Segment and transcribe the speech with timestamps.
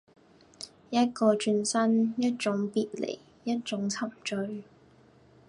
[0.89, 4.63] 一個轉身，一種別離，一種沉醉